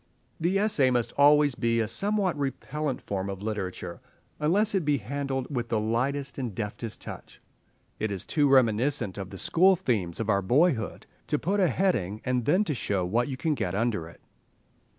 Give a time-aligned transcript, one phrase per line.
[0.39, 3.99] The essay must always be a somewhat repellent form of literature,
[4.39, 7.39] unless it be handled with the lightest and deftest touch.
[7.99, 12.45] It is too reminiscent of the school themes of our boyhood—to put a heading and
[12.45, 14.21] then to show what you can get under it.